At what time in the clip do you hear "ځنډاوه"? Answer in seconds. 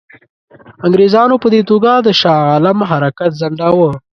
3.41-3.91